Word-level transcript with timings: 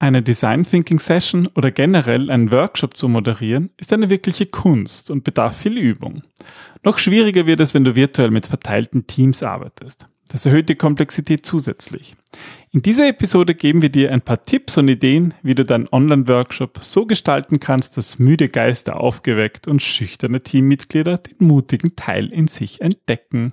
Eine 0.00 0.22
Design 0.22 0.62
Thinking 0.62 1.00
Session 1.00 1.48
oder 1.56 1.72
generell 1.72 2.30
einen 2.30 2.52
Workshop 2.52 2.96
zu 2.96 3.08
moderieren 3.08 3.70
ist 3.78 3.92
eine 3.92 4.10
wirkliche 4.10 4.46
Kunst 4.46 5.10
und 5.10 5.24
bedarf 5.24 5.56
viel 5.56 5.76
Übung. 5.76 6.22
Noch 6.84 7.00
schwieriger 7.00 7.46
wird 7.46 7.60
es, 7.60 7.74
wenn 7.74 7.82
du 7.82 7.96
virtuell 7.96 8.30
mit 8.30 8.46
verteilten 8.46 9.08
Teams 9.08 9.42
arbeitest. 9.42 10.06
Das 10.28 10.46
erhöht 10.46 10.68
die 10.68 10.76
Komplexität 10.76 11.44
zusätzlich. 11.44 12.14
In 12.70 12.82
dieser 12.82 13.08
Episode 13.08 13.56
geben 13.56 13.82
wir 13.82 13.88
dir 13.88 14.12
ein 14.12 14.20
paar 14.20 14.42
Tipps 14.42 14.76
und 14.76 14.88
Ideen, 14.88 15.34
wie 15.42 15.54
du 15.56 15.64
deinen 15.64 15.88
Online-Workshop 15.90 16.78
so 16.82 17.06
gestalten 17.06 17.58
kannst, 17.58 17.96
dass 17.96 18.20
müde 18.20 18.48
Geister 18.48 19.00
aufgeweckt 19.00 19.66
und 19.66 19.82
schüchterne 19.82 20.42
Teammitglieder 20.42 21.18
den 21.18 21.46
mutigen 21.46 21.96
Teil 21.96 22.32
in 22.32 22.46
sich 22.46 22.82
entdecken. 22.82 23.52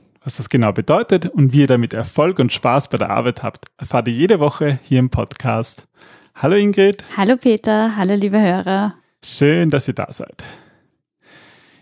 Was 0.23 0.35
das 0.37 0.49
genau 0.49 0.71
bedeutet 0.71 1.25
und 1.25 1.51
wie 1.51 1.61
ihr 1.61 1.67
damit 1.67 1.93
Erfolg 1.93 2.37
und 2.37 2.53
Spaß 2.53 2.89
bei 2.89 2.99
der 2.99 3.09
Arbeit 3.09 3.41
habt, 3.41 3.65
erfahrt 3.77 4.07
ihr 4.07 4.13
jede 4.13 4.39
Woche 4.39 4.77
hier 4.83 4.99
im 4.99 5.09
Podcast. 5.09 5.87
Hallo 6.35 6.55
Ingrid. 6.55 7.03
Hallo 7.17 7.37
Peter, 7.37 7.95
hallo 7.95 8.13
liebe 8.13 8.39
Hörer. 8.39 8.93
Schön, 9.25 9.71
dass 9.71 9.87
ihr 9.87 9.95
da 9.95 10.13
seid. 10.13 10.43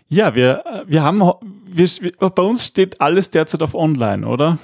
Ja, 0.08 0.34
wir, 0.34 0.64
wir 0.86 1.02
haben, 1.02 1.20
wir, 1.66 1.88
bei 2.34 2.42
uns 2.42 2.64
steht 2.64 2.98
alles 3.02 3.30
derzeit 3.30 3.60
auf 3.60 3.74
Online, 3.74 4.26
oder? 4.26 4.56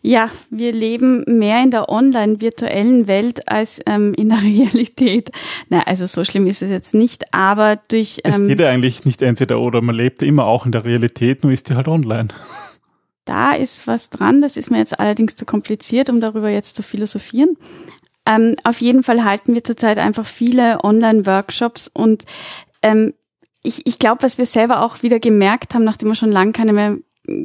Ja, 0.00 0.30
wir 0.48 0.72
leben 0.72 1.22
mehr 1.26 1.62
in 1.62 1.70
der 1.70 1.90
online-virtuellen 1.90 3.06
Welt 3.06 3.46
als 3.48 3.82
ähm, 3.84 4.14
in 4.14 4.30
der 4.30 4.38
Realität. 4.42 5.30
Na, 5.68 5.82
also 5.82 6.06
so 6.06 6.24
schlimm 6.24 6.46
ist 6.46 6.62
es 6.62 6.70
jetzt 6.70 6.94
nicht, 6.94 7.34
aber 7.34 7.78
durch. 7.88 8.22
Ähm, 8.24 8.32
es 8.32 8.48
geht 8.48 8.60
ja 8.60 8.70
eigentlich 8.70 9.04
nicht 9.04 9.20
entweder 9.20 9.60
oder, 9.60 9.82
man 9.82 9.94
lebt 9.94 10.22
immer 10.22 10.46
auch 10.46 10.64
in 10.64 10.72
der 10.72 10.86
Realität, 10.86 11.42
nur 11.42 11.52
ist 11.52 11.68
die 11.68 11.74
halt 11.74 11.86
online. 11.86 12.28
Da 13.24 13.52
ist 13.52 13.86
was 13.86 14.10
dran, 14.10 14.40
das 14.40 14.56
ist 14.56 14.70
mir 14.70 14.78
jetzt 14.78 14.98
allerdings 14.98 15.34
zu 15.36 15.44
kompliziert, 15.44 16.10
um 16.10 16.20
darüber 16.20 16.48
jetzt 16.48 16.76
zu 16.76 16.82
philosophieren. 16.82 17.56
Ähm, 18.26 18.56
auf 18.64 18.80
jeden 18.80 19.02
Fall 19.02 19.24
halten 19.24 19.54
wir 19.54 19.64
zurzeit 19.64 19.98
einfach 19.98 20.26
viele 20.26 20.82
Online-Workshops 20.84 21.88
und 21.92 22.24
ähm, 22.82 23.14
ich, 23.62 23.86
ich 23.86 23.98
glaube, 23.98 24.22
was 24.22 24.38
wir 24.38 24.46
selber 24.46 24.82
auch 24.82 25.02
wieder 25.02 25.20
gemerkt 25.20 25.74
haben, 25.74 25.84
nachdem 25.84 26.08
wir 26.08 26.14
schon 26.14 26.32
lange 26.32 26.52
keine 26.52 26.72
mehr 26.72 26.96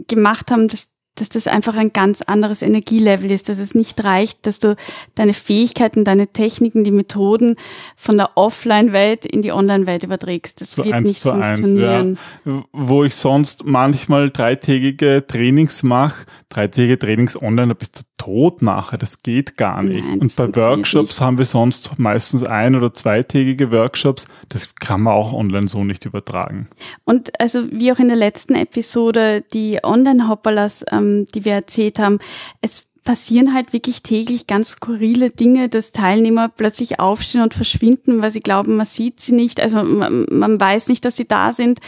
gemacht 0.07 0.49
haben, 0.51 0.67
dass 0.67 0.89
dass 1.15 1.29
das 1.29 1.47
einfach 1.47 1.75
ein 1.75 1.93
ganz 1.93 2.21
anderes 2.21 2.61
Energielevel 2.61 3.31
ist, 3.31 3.49
dass 3.49 3.59
es 3.59 3.73
nicht 3.73 4.03
reicht, 4.03 4.45
dass 4.45 4.59
du 4.59 4.75
deine 5.15 5.33
Fähigkeiten, 5.33 6.03
deine 6.03 6.27
Techniken, 6.27 6.83
die 6.83 6.91
Methoden 6.91 7.55
von 7.95 8.17
der 8.17 8.37
Offline-Welt 8.37 9.25
in 9.25 9.41
die 9.41 9.51
Online-Welt 9.51 10.03
überträgst. 10.03 10.61
Das 10.61 10.73
so 10.73 10.85
wird 10.85 11.01
nicht 11.01 11.21
funktionieren. 11.21 12.17
Eins, 12.17 12.19
ja. 12.45 12.63
Wo 12.71 13.03
ich 13.03 13.15
sonst 13.15 13.65
manchmal 13.65 14.29
dreitägige 14.29 15.23
Trainings 15.25 15.83
mache, 15.83 16.25
dreitägige 16.49 16.99
Trainings 16.99 17.41
online, 17.41 17.69
da 17.69 17.73
bist 17.73 17.99
du 17.99 18.03
tot 18.17 18.61
nachher, 18.61 18.97
das 18.97 19.23
geht 19.23 19.57
gar 19.57 19.83
nicht. 19.83 20.07
Nein, 20.07 20.19
Und 20.19 20.35
bei 20.35 20.53
Workshops 20.55 21.21
haben 21.21 21.37
wir 21.37 21.45
sonst 21.45 21.97
meistens 21.97 22.43
ein- 22.43 22.75
oder 22.75 22.93
zweitägige 22.93 23.71
Workshops, 23.71 24.27
das 24.49 24.75
kann 24.75 25.01
man 25.01 25.13
auch 25.13 25.33
online 25.33 25.67
so 25.67 25.83
nicht 25.83 26.05
übertragen. 26.05 26.65
Und 27.05 27.39
also 27.39 27.71
wie 27.71 27.91
auch 27.91 27.99
in 27.99 28.07
der 28.07 28.17
letzten 28.17 28.55
Episode, 28.55 29.43
die 29.53 29.79
Online-Hopperlers 29.83 30.85
ähm, 30.91 31.05
ähm, 31.05 31.25
die 31.33 31.45
wir 31.45 31.53
erzählt 31.53 31.99
haben, 31.99 32.19
es 32.61 32.84
passieren 33.05 33.53
halt 33.53 33.71
wirklich 33.71 34.01
täglich 34.01 34.47
ganz 34.47 34.71
skurrile 34.71 35.29
Dinge, 35.29 35.69
dass 35.69 35.91
Teilnehmer 35.91 36.49
plötzlich 36.49 36.99
aufstehen 36.99 37.41
und 37.41 37.53
verschwinden, 37.53 38.21
weil 38.21 38.31
sie 38.31 38.41
glauben, 38.41 38.75
man 38.75 38.87
sieht 38.87 39.21
sie 39.21 39.31
nicht, 39.31 39.61
also 39.61 39.83
man, 39.83 40.25
man 40.31 40.59
weiß 40.59 40.89
nicht, 40.89 41.05
dass 41.05 41.15
sie 41.15 41.27
da 41.27 41.53
sind. 41.53 41.79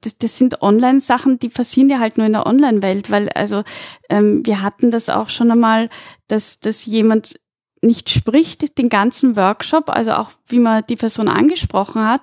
Das, 0.00 0.16
das 0.16 0.38
sind 0.38 0.62
Online-Sachen, 0.62 1.40
die 1.40 1.48
passieren 1.48 1.90
ja 1.90 1.98
halt 1.98 2.16
nur 2.16 2.26
in 2.26 2.32
der 2.32 2.46
Online-Welt, 2.46 3.10
weil 3.10 3.28
also 3.30 3.64
ähm, 4.08 4.46
wir 4.46 4.62
hatten 4.62 4.90
das 4.90 5.08
auch 5.08 5.28
schon 5.28 5.50
einmal, 5.50 5.90
dass, 6.28 6.60
dass 6.60 6.86
jemand 6.86 7.40
nicht 7.82 8.08
spricht, 8.08 8.78
den 8.78 8.88
ganzen 8.88 9.36
Workshop, 9.36 9.90
also 9.90 10.12
auch 10.12 10.30
wie 10.46 10.60
man 10.60 10.84
die 10.88 10.96
Person 10.96 11.28
angesprochen 11.28 12.06
hat. 12.06 12.22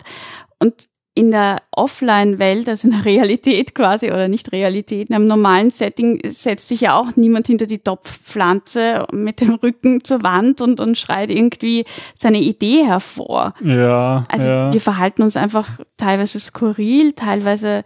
Und 0.59 0.87
in 1.15 1.29
der 1.29 1.57
Offline-Welt, 1.71 2.67
also 2.67 2.87
in 2.87 2.93
der 2.95 3.05
Realität 3.05 3.75
quasi 3.75 4.07
oder 4.07 4.27
nicht 4.27 4.51
Realität, 4.51 5.09
in 5.09 5.15
einem 5.15 5.27
normalen 5.27 5.69
Setting 5.69 6.19
setzt 6.27 6.67
sich 6.67 6.81
ja 6.81 6.97
auch 6.97 7.15
niemand 7.15 7.45
hinter 7.47 7.67
die 7.67 7.77
Topfpflanze 7.77 9.05
mit 9.11 9.39
dem 9.39 9.53
Rücken 9.55 10.03
zur 10.03 10.23
Wand 10.23 10.59
und, 10.59 10.79
und 10.79 10.97
schreit 10.97 11.29
irgendwie 11.29 11.85
seine 12.15 12.39
Idee 12.39 12.83
hervor. 12.85 13.53
Ja. 13.63 14.25
Also 14.27 14.47
ja. 14.47 14.73
wir 14.73 14.81
verhalten 14.81 15.21
uns 15.21 15.37
einfach 15.37 15.79
teilweise 15.97 16.39
skurril, 16.39 17.13
teilweise 17.13 17.83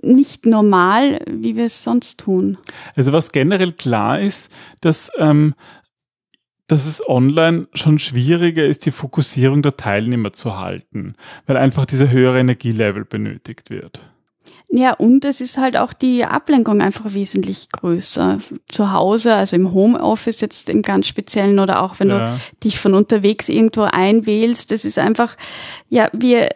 nicht 0.00 0.46
normal, 0.46 1.20
wie 1.28 1.56
wir 1.56 1.64
es 1.64 1.82
sonst 1.82 2.20
tun. 2.20 2.58
Also 2.94 3.12
was 3.12 3.32
generell 3.32 3.72
klar 3.72 4.20
ist, 4.20 4.52
dass 4.80 5.10
ähm, 5.18 5.54
dass 6.66 6.86
es 6.86 7.06
online 7.06 7.66
schon 7.74 7.98
schwieriger 7.98 8.64
ist, 8.64 8.86
die 8.86 8.90
Fokussierung 8.90 9.62
der 9.62 9.76
Teilnehmer 9.76 10.32
zu 10.32 10.58
halten, 10.58 11.14
weil 11.46 11.56
einfach 11.56 11.84
dieser 11.84 12.10
höhere 12.10 12.40
Energielevel 12.40 13.04
benötigt 13.04 13.70
wird. 13.70 14.00
Ja, 14.76 14.92
und 14.92 15.24
es 15.24 15.40
ist 15.40 15.56
halt 15.56 15.76
auch 15.76 15.92
die 15.92 16.24
Ablenkung 16.24 16.80
einfach 16.80 17.14
wesentlich 17.14 17.68
größer. 17.70 18.38
Zu 18.68 18.92
Hause, 18.92 19.34
also 19.34 19.54
im 19.54 19.72
Homeoffice 19.72 20.40
jetzt 20.40 20.68
im 20.68 20.82
ganz 20.82 21.06
Speziellen 21.06 21.60
oder 21.60 21.80
auch 21.80 22.00
wenn 22.00 22.10
ja. 22.10 22.34
du 22.34 22.40
dich 22.64 22.80
von 22.80 22.94
unterwegs 22.94 23.48
irgendwo 23.48 23.82
einwählst, 23.82 24.72
das 24.72 24.84
ist 24.84 24.98
einfach, 24.98 25.36
ja, 25.88 26.08
wir 26.12 26.48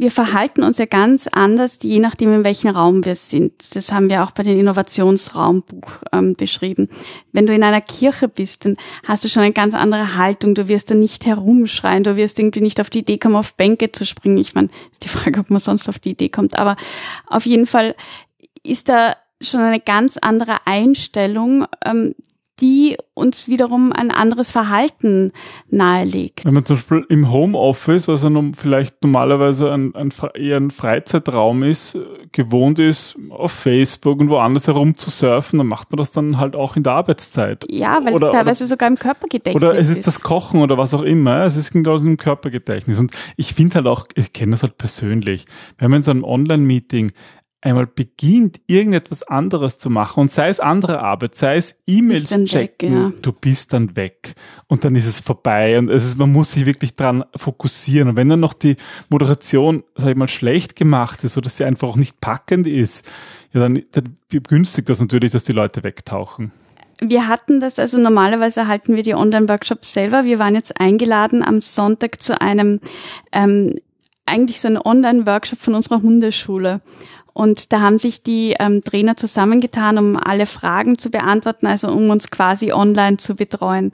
wir 0.00 0.10
verhalten 0.10 0.62
uns 0.62 0.78
ja 0.78 0.86
ganz 0.86 1.26
anders, 1.26 1.78
je 1.82 1.98
nachdem, 1.98 2.32
in 2.32 2.44
welchem 2.44 2.70
Raum 2.70 3.04
wir 3.04 3.16
sind. 3.16 3.52
Das 3.74 3.92
haben 3.92 4.08
wir 4.08 4.22
auch 4.24 4.32
bei 4.32 4.42
den 4.42 4.58
Innovationsraumbuch 4.58 6.02
ähm, 6.12 6.34
beschrieben. 6.34 6.88
Wenn 7.32 7.46
du 7.46 7.54
in 7.54 7.62
einer 7.62 7.80
Kirche 7.80 8.28
bist, 8.28 8.64
dann 8.64 8.76
hast 9.06 9.24
du 9.24 9.28
schon 9.28 9.42
eine 9.42 9.52
ganz 9.52 9.74
andere 9.74 10.16
Haltung. 10.16 10.54
Du 10.54 10.68
wirst 10.68 10.90
da 10.90 10.94
nicht 10.94 11.26
herumschreien, 11.26 12.04
du 12.04 12.16
wirst 12.16 12.38
irgendwie 12.38 12.60
nicht 12.60 12.80
auf 12.80 12.90
die 12.90 13.00
Idee 13.00 13.18
kommen, 13.18 13.36
auf 13.36 13.54
Bänke 13.54 13.92
zu 13.92 14.06
springen. 14.06 14.38
Ich 14.38 14.54
meine, 14.54 14.68
ist 14.92 15.04
die 15.04 15.08
Frage, 15.08 15.40
ob 15.40 15.50
man 15.50 15.60
sonst 15.60 15.88
auf 15.88 15.98
die 15.98 16.10
Idee 16.10 16.28
kommt. 16.28 16.58
Aber 16.58 16.76
auf 17.26 17.46
jeden 17.46 17.66
Fall 17.66 17.94
ist 18.62 18.88
da 18.88 19.16
schon 19.40 19.60
eine 19.60 19.80
ganz 19.80 20.16
andere 20.16 20.58
Einstellung, 20.66 21.66
ähm, 21.84 22.14
die 22.60 22.96
uns 23.14 23.48
wiederum 23.48 23.92
ein 23.92 24.10
anderes 24.10 24.50
Verhalten 24.50 25.32
nahelegt. 25.68 26.44
Wenn 26.44 26.54
man 26.54 26.64
zum 26.64 26.76
Beispiel 26.76 27.06
im 27.08 27.32
Homeoffice, 27.32 28.06
was 28.06 28.22
ja 28.22 28.30
vielleicht 28.54 29.02
normalerweise 29.02 29.72
ein, 29.72 29.94
ein, 29.94 30.12
eher 30.34 30.58
ein 30.58 30.70
Freizeitraum 30.70 31.62
ist, 31.64 31.98
gewohnt 32.32 32.78
ist, 32.78 33.16
auf 33.30 33.52
Facebook 33.52 34.20
und 34.20 34.28
woanders 34.28 34.68
herum 34.68 34.96
zu 34.96 35.10
surfen, 35.10 35.58
dann 35.58 35.66
macht 35.66 35.90
man 35.90 35.98
das 35.98 36.12
dann 36.12 36.38
halt 36.38 36.54
auch 36.54 36.76
in 36.76 36.84
der 36.84 36.92
Arbeitszeit. 36.92 37.66
Ja, 37.70 38.00
weil 38.04 38.14
oder, 38.14 38.28
es 38.28 38.34
teilweise 38.34 38.64
oder, 38.64 38.68
sogar 38.68 38.88
im 38.88 38.98
Körpergedächtnis 38.98 39.56
Oder 39.56 39.76
es 39.76 39.88
ist, 39.88 39.98
ist 39.98 40.06
das 40.06 40.20
Kochen 40.20 40.60
oder 40.60 40.78
was 40.78 40.94
auch 40.94 41.02
immer. 41.02 41.44
Es 41.44 41.56
ist 41.56 41.72
genauso 41.72 42.06
im 42.06 42.16
Körpergedächtnis. 42.16 42.98
Und 42.98 43.12
ich 43.36 43.54
finde 43.54 43.76
halt 43.76 43.86
auch, 43.86 44.06
ich 44.14 44.32
kenne 44.32 44.52
das 44.52 44.62
halt 44.62 44.78
persönlich, 44.78 45.46
wenn 45.78 45.90
man 45.90 45.98
in 45.98 46.02
so 46.04 46.10
einem 46.12 46.24
Online-Meeting 46.24 47.12
einmal 47.64 47.86
beginnt, 47.86 48.60
irgendetwas 48.66 49.22
anderes 49.22 49.78
zu 49.78 49.88
machen 49.88 50.20
und 50.20 50.30
sei 50.30 50.48
es 50.50 50.60
andere 50.60 51.00
Arbeit, 51.00 51.36
sei 51.36 51.56
es 51.56 51.82
E-Mails 51.86 52.28
checken, 52.44 52.52
weg, 52.52 52.82
ja. 52.82 53.12
du 53.22 53.32
bist 53.32 53.72
dann 53.72 53.96
weg 53.96 54.34
und 54.68 54.84
dann 54.84 54.94
ist 54.94 55.06
es 55.06 55.20
vorbei 55.20 55.78
und 55.78 55.88
es 55.88 56.04
ist, 56.04 56.18
man 56.18 56.30
muss 56.30 56.52
sich 56.52 56.66
wirklich 56.66 56.94
dran 56.94 57.24
fokussieren 57.34 58.10
und 58.10 58.16
wenn 58.16 58.28
dann 58.28 58.40
noch 58.40 58.52
die 58.52 58.76
Moderation, 59.08 59.82
sag 59.96 60.10
ich 60.10 60.16
mal, 60.16 60.28
schlecht 60.28 60.76
gemacht 60.76 61.24
ist 61.24 61.38
oder 61.38 61.48
sie 61.48 61.64
einfach 61.64 61.88
auch 61.88 61.96
nicht 61.96 62.20
packend 62.20 62.66
ist, 62.66 63.10
ja, 63.54 63.60
dann, 63.60 63.82
dann 63.92 64.12
begünstigt 64.28 64.90
das 64.90 65.00
natürlich, 65.00 65.32
dass 65.32 65.44
die 65.44 65.52
Leute 65.52 65.82
wegtauchen. 65.84 66.52
Wir 67.00 67.28
hatten 67.28 67.60
das, 67.60 67.78
also 67.78 67.98
normalerweise 67.98 68.68
halten 68.68 68.94
wir 68.94 69.02
die 69.02 69.14
Online-Workshops 69.14 69.92
selber. 69.92 70.24
Wir 70.24 70.38
waren 70.38 70.54
jetzt 70.54 70.80
eingeladen 70.80 71.42
am 71.42 71.62
Sonntag 71.62 72.20
zu 72.20 72.40
einem, 72.40 72.80
ähm, 73.32 73.74
eigentlich 74.26 74.60
so 74.60 74.68
einem 74.68 74.82
Online-Workshop 74.84 75.60
von 75.60 75.74
unserer 75.74 76.02
Hundeschule. 76.02 76.82
Und 77.34 77.72
da 77.72 77.80
haben 77.80 77.98
sich 77.98 78.22
die 78.22 78.54
ähm, 78.58 78.82
Trainer 78.82 79.16
zusammengetan, 79.16 79.98
um 79.98 80.16
alle 80.16 80.46
Fragen 80.46 80.96
zu 80.96 81.10
beantworten, 81.10 81.66
also 81.66 81.88
um 81.88 82.08
uns 82.08 82.30
quasi 82.30 82.72
online 82.72 83.16
zu 83.16 83.34
betreuen. 83.34 83.90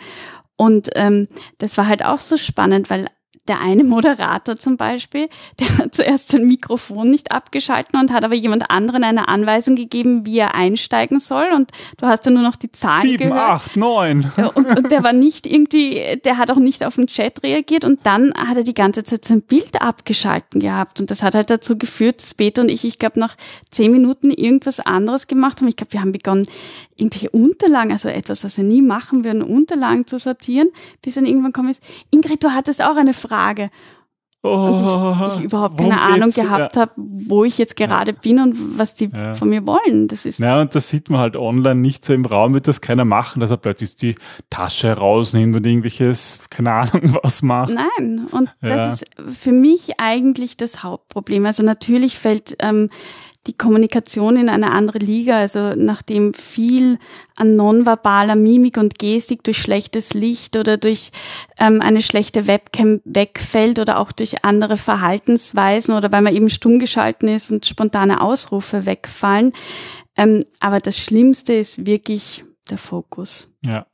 Und 0.56 0.90
ähm, 0.94 1.26
das 1.56 1.78
war 1.78 1.88
halt 1.88 2.04
auch 2.04 2.20
so 2.20 2.36
spannend, 2.36 2.90
weil 2.90 3.06
der 3.48 3.60
eine 3.60 3.84
Moderator 3.84 4.56
zum 4.56 4.76
Beispiel, 4.76 5.28
der 5.60 5.78
hat 5.78 5.94
zuerst 5.94 6.28
sein 6.28 6.46
Mikrofon 6.46 7.10
nicht 7.10 7.32
abgeschalten 7.32 7.98
und 7.98 8.12
hat 8.12 8.24
aber 8.24 8.34
jemand 8.34 8.70
anderen 8.70 9.04
eine 9.04 9.28
Anweisung 9.28 9.76
gegeben, 9.76 10.26
wie 10.26 10.38
er 10.38 10.54
einsteigen 10.54 11.20
soll. 11.20 11.48
Und 11.54 11.70
du 11.98 12.06
hast 12.06 12.26
dann 12.26 12.34
nur 12.34 12.42
noch 12.42 12.56
die 12.56 12.70
Zahlen 12.70 13.02
Sieben, 13.02 13.30
gehört. 13.30 13.50
acht, 13.50 13.76
neun. 13.76 14.30
Und, 14.54 14.78
und 14.78 14.90
der 14.90 15.02
war 15.04 15.12
nicht 15.12 15.46
irgendwie, 15.46 16.20
der 16.24 16.38
hat 16.38 16.50
auch 16.50 16.56
nicht 16.56 16.84
auf 16.84 16.96
den 16.96 17.06
Chat 17.06 17.42
reagiert 17.42 17.84
und 17.84 18.00
dann 18.04 18.32
hat 18.34 18.56
er 18.56 18.64
die 18.64 18.74
ganze 18.74 19.04
Zeit 19.04 19.24
sein 19.24 19.42
Bild 19.42 19.80
abgeschalten 19.80 20.60
gehabt. 20.60 21.00
Und 21.00 21.10
das 21.10 21.22
hat 21.22 21.34
halt 21.34 21.50
dazu 21.50 21.78
geführt, 21.78 22.20
dass 22.20 22.34
Peter 22.34 22.62
und 22.62 22.68
ich, 22.68 22.84
ich 22.84 22.98
glaube, 22.98 23.18
nach 23.18 23.36
zehn 23.70 23.92
Minuten 23.92 24.30
irgendwas 24.30 24.80
anderes 24.80 25.26
gemacht 25.26 25.60
haben. 25.60 25.68
Ich 25.68 25.76
glaube, 25.76 25.92
wir 25.92 26.00
haben 26.00 26.12
begonnen, 26.12 26.46
irgendwelche 27.00 27.30
Unterlagen, 27.30 27.92
also 27.92 28.08
etwas, 28.08 28.44
was 28.44 28.56
wir 28.56 28.64
nie 28.64 28.82
machen 28.82 29.24
würden, 29.24 29.42
Unterlagen 29.42 30.06
zu 30.06 30.18
sortieren, 30.18 30.68
bis 31.02 31.14
dann 31.14 31.26
irgendwann 31.26 31.52
kommt 31.52 31.70
ist, 31.70 31.82
Ingrid, 32.10 32.44
du 32.44 32.50
hattest 32.50 32.82
auch 32.82 32.96
eine 32.96 33.14
Frage. 33.14 33.70
Oh, 34.42 34.48
Und 34.48 35.34
ich, 35.34 35.38
ich 35.38 35.44
überhaupt 35.44 35.76
keine 35.76 36.00
Ahnung 36.00 36.30
gehabt 36.30 36.74
Ja. 36.74 36.80
habe, 36.82 36.92
wo 36.96 37.44
ich 37.44 37.58
jetzt 37.58 37.76
gerade 37.76 38.14
bin 38.14 38.38
und 38.40 38.78
was 38.78 38.94
die 38.94 39.10
Ja. 39.14 39.34
von 39.34 39.50
mir 39.50 39.66
wollen. 39.66 40.08
Das 40.08 40.24
ist 40.24 40.38
Ja, 40.38 40.62
und 40.62 40.74
das 40.74 40.88
sieht 40.88 41.10
man 41.10 41.20
halt 41.20 41.36
online 41.36 41.74
nicht 41.78 42.06
so 42.06 42.14
im 42.14 42.24
Raum, 42.24 42.54
wird 42.54 42.66
das 42.66 42.80
keiner 42.80 43.04
machen, 43.04 43.40
dass 43.40 43.50
er 43.50 43.58
plötzlich 43.58 43.96
die 43.96 44.14
Tasche 44.48 44.92
rausnimmt 44.96 45.56
und 45.56 45.66
irgendwelches, 45.66 46.40
keine 46.48 46.72
Ahnung, 46.72 47.18
was 47.22 47.42
macht. 47.42 47.74
Nein, 47.74 48.26
und 48.30 48.48
Ja. 48.62 48.76
das 48.76 49.02
ist 49.02 49.10
für 49.28 49.52
mich 49.52 50.00
eigentlich 50.00 50.56
das 50.56 50.82
Hauptproblem. 50.82 51.44
Also 51.44 51.62
natürlich 51.62 52.18
fällt 52.18 52.56
ähm, 52.60 52.88
die 53.46 53.56
Kommunikation 53.56 54.36
in 54.36 54.48
eine 54.48 54.70
andere 54.72 54.98
Liga. 54.98 55.38
Also 55.38 55.74
nachdem 55.74 56.34
viel 56.34 56.98
an 57.36 57.56
nonverbaler 57.56 58.36
Mimik 58.36 58.76
und 58.76 58.98
Gestik 58.98 59.42
durch 59.44 59.58
schlechtes 59.58 60.12
Licht 60.12 60.56
oder 60.56 60.76
durch 60.76 61.10
ähm, 61.58 61.80
eine 61.80 62.02
schlechte 62.02 62.46
Webcam 62.46 63.00
wegfällt 63.04 63.78
oder 63.78 63.98
auch 63.98 64.12
durch 64.12 64.44
andere 64.44 64.76
Verhaltensweisen 64.76 65.94
oder 65.94 66.12
weil 66.12 66.22
man 66.22 66.34
eben 66.34 66.50
stumm 66.50 66.78
geschalten 66.78 67.28
ist 67.28 67.50
und 67.50 67.66
spontane 67.66 68.20
Ausrufe 68.20 68.84
wegfallen. 68.84 69.52
Ähm, 70.16 70.44
aber 70.60 70.80
das 70.80 70.98
Schlimmste 70.98 71.54
ist 71.54 71.86
wirklich 71.86 72.44
der 72.68 72.78
Fokus. 72.78 73.48
Ja. 73.64 73.86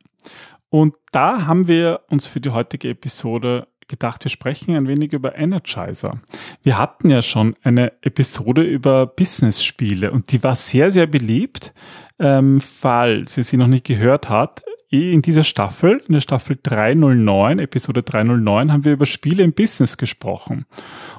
Und 0.70 0.94
da 1.12 1.46
haben 1.46 1.69
wir 1.69 2.00
uns 2.10 2.26
für 2.26 2.40
die 2.40 2.50
heutige 2.50 2.88
Episode 2.88 3.69
gedacht, 3.88 4.25
wir 4.25 4.31
sprechen 4.31 4.75
ein 4.77 4.88
wenig 4.88 5.12
über 5.12 5.37
Energizer. 5.37 6.21
Wir 6.62 6.79
hatten 6.79 7.11
ja 7.11 7.23
schon 7.23 7.55
eine 7.62 7.93
Episode 8.03 8.62
über 8.62 9.06
Business-Spiele 9.06 10.11
und 10.11 10.33
die 10.33 10.43
war 10.43 10.55
sehr, 10.55 10.91
sehr 10.91 11.06
beliebt. 11.06 11.73
Ähm, 12.19 12.61
falls 12.61 13.37
ihr 13.37 13.44
sie 13.44 13.56
noch 13.56 13.67
nicht 13.67 13.85
gehört 13.85 14.29
habt, 14.31 14.62
eh 14.91 15.12
in 15.12 15.23
dieser 15.23 15.44
Staffel, 15.44 16.03
in 16.06 16.15
der 16.15 16.21
Staffel 16.21 16.59
309, 16.62 17.59
Episode 17.59 18.03
309, 18.03 18.73
haben 18.73 18.85
wir 18.85 18.93
über 18.93 19.06
Spiele 19.06 19.43
im 19.43 19.53
Business 19.53 19.97
gesprochen. 19.97 20.67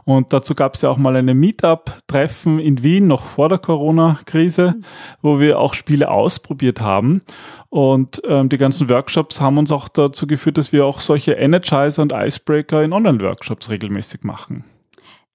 Und 0.06 0.34
dazu 0.34 0.56
gab 0.56 0.76
es 0.76 0.82
ja 0.82 0.90
auch 0.90 0.98
mal 0.98 1.16
eine 1.16 1.34
Meetup-Treffen 1.34 2.60
in 2.60 2.84
Wien, 2.84 3.08
noch 3.08 3.24
vor 3.24 3.50
der 3.50 3.58
Corona-Krise, 3.58 4.76
wo 5.22 5.40
wir 5.40 5.60
auch 5.60 5.74
Spiele 5.74 6.10
ausprobiert 6.10 6.82
haben. 6.82 7.22
Und 7.70 8.22
ähm, 8.26 8.50
die 8.50 8.58
ganzen 8.58 8.90
Workshops 8.90 9.42
haben 9.42 9.58
uns 9.58 9.72
auch 9.72 9.88
dazu 9.90 10.28
geführt, 10.28 10.58
dass 10.58 10.72
wir 10.72 10.86
auch 10.86 11.00
solche 11.00 11.34
Energizer 11.34 12.02
und 12.02 12.14
Icebreaker 12.14 12.84
in 12.84 12.94
Online-Workshops 12.94 13.70
regelmäßig 13.70 14.24
machen. 14.24 14.64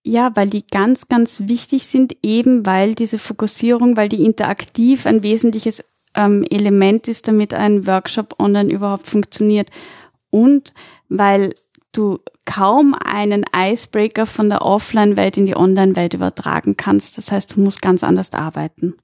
Ja, 0.05 0.33
weil 0.35 0.51
die 0.51 0.67
ganz, 0.67 1.09
ganz 1.09 1.45
wichtig 1.47 1.87
sind, 1.87 2.17
eben 2.23 2.67
weil 2.67 2.95
diese 2.95 3.19
Fokussierung, 3.19 3.97
weil 3.97 4.09
die 4.09 4.25
interaktiv 4.25 5.07
ein 5.07 5.23
wesentliches 5.23 5.85
ähm, 6.15 6.45
Element 6.51 7.09
ist, 7.09 7.29
damit 7.29 7.55
ein 7.55 7.87
Workshop 7.87 8.37
online 8.39 8.73
überhaupt 8.73 9.07
funktioniert. 9.07 9.71
Und 10.31 10.73
weil 11.09 11.55
du 11.93 12.19
kaum 12.45 12.95
einen 12.95 13.45
Icebreaker 13.55 14.27
von 14.27 14.49
der 14.49 14.63
Offline-Welt 14.63 15.37
in 15.37 15.47
die 15.47 15.57
Online-Welt 15.57 16.15
übertragen 16.15 16.77
kannst. 16.77 17.19
Das 17.19 17.31
heißt, 17.31 17.57
du 17.57 17.61
musst 17.61 17.83
ganz 17.83 18.03
anders 18.03 18.33
arbeiten. 18.33 18.95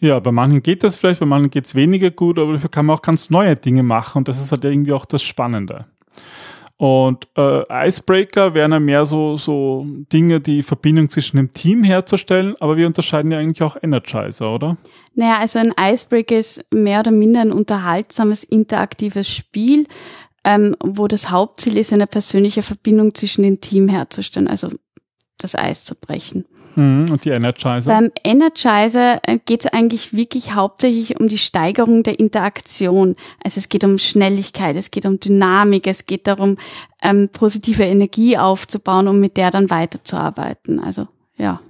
Ja, 0.00 0.18
bei 0.18 0.32
manchen 0.32 0.62
geht 0.62 0.82
das 0.82 0.96
vielleicht, 0.96 1.20
bei 1.20 1.26
manchen 1.26 1.50
geht 1.50 1.66
es 1.66 1.74
weniger 1.74 2.10
gut, 2.10 2.38
aber 2.38 2.54
dafür 2.54 2.70
kann 2.70 2.86
man 2.86 2.96
auch 2.96 3.02
ganz 3.02 3.30
neue 3.30 3.54
Dinge 3.54 3.82
machen 3.82 4.18
und 4.18 4.28
das 4.28 4.40
ist 4.40 4.50
halt 4.50 4.64
irgendwie 4.64 4.92
auch 4.92 5.04
das 5.04 5.22
Spannende. 5.22 5.86
Und 6.78 7.26
äh, 7.36 7.88
Icebreaker 7.88 8.54
wären 8.54 8.70
ja 8.70 8.78
mehr 8.78 9.04
so, 9.04 9.36
so 9.36 9.84
Dinge, 10.12 10.40
die 10.40 10.62
Verbindung 10.62 11.10
zwischen 11.10 11.36
dem 11.36 11.50
Team 11.50 11.82
herzustellen, 11.82 12.54
aber 12.60 12.76
wir 12.76 12.86
unterscheiden 12.86 13.32
ja 13.32 13.38
eigentlich 13.38 13.62
auch 13.62 13.76
Energizer, 13.82 14.54
oder? 14.54 14.76
Naja, 15.14 15.38
also 15.38 15.58
ein 15.58 15.74
Icebreaker 15.76 16.38
ist 16.38 16.64
mehr 16.72 17.00
oder 17.00 17.10
minder 17.10 17.40
ein 17.40 17.50
unterhaltsames, 17.50 18.44
interaktives 18.44 19.28
Spiel, 19.28 19.88
ähm, 20.44 20.76
wo 20.80 21.08
das 21.08 21.30
Hauptziel 21.30 21.76
ist, 21.76 21.92
eine 21.92 22.06
persönliche 22.06 22.62
Verbindung 22.62 23.12
zwischen 23.12 23.42
dem 23.42 23.60
Team 23.60 23.88
herzustellen, 23.88 24.46
also 24.46 24.70
das 25.36 25.56
Eis 25.56 25.84
zu 25.84 25.96
brechen. 25.96 26.44
Mhm, 26.78 27.10
und 27.10 27.24
die 27.24 27.30
Energizer? 27.30 27.90
Beim 27.90 28.12
Energizer 28.22 29.20
geht 29.46 29.64
es 29.64 29.72
eigentlich 29.72 30.14
wirklich 30.14 30.54
hauptsächlich 30.54 31.18
um 31.18 31.26
die 31.26 31.36
Steigerung 31.36 32.04
der 32.04 32.20
Interaktion. 32.20 33.16
Also 33.42 33.58
es 33.58 33.68
geht 33.68 33.82
um 33.82 33.98
Schnelligkeit, 33.98 34.76
es 34.76 34.92
geht 34.92 35.04
um 35.04 35.18
Dynamik, 35.18 35.88
es 35.88 36.06
geht 36.06 36.28
darum, 36.28 36.56
ähm, 37.02 37.30
positive 37.32 37.82
Energie 37.82 38.38
aufzubauen, 38.38 39.08
um 39.08 39.18
mit 39.18 39.36
der 39.36 39.50
dann 39.50 39.70
weiterzuarbeiten. 39.70 40.78
Also 40.78 41.08
ja, 41.36 41.60